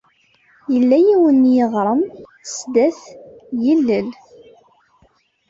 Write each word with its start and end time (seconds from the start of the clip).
Yella 0.73 0.97
yiwen 1.05 1.37
n 1.47 1.51
yiɣrem 1.53 2.01
sdat 2.53 2.99
yilel. 3.63 4.09